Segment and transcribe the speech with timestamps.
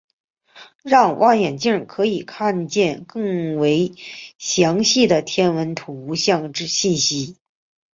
[0.81, 3.93] 让望远镜可以看见更为
[4.39, 7.37] 详细的天文图像信息。